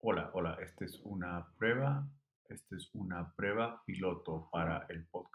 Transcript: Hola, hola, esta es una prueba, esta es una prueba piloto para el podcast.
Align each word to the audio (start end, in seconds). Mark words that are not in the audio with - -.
Hola, 0.00 0.30
hola, 0.34 0.58
esta 0.60 0.84
es 0.84 1.00
una 1.04 1.48
prueba, 1.58 2.06
esta 2.48 2.76
es 2.76 2.90
una 2.94 3.32
prueba 3.34 3.82
piloto 3.86 4.48
para 4.52 4.86
el 4.90 5.04
podcast. 5.06 5.25